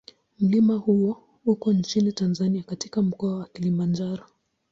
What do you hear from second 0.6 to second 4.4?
huo uko nchini Tanzania katika Mkoa wa Kilimanjaro.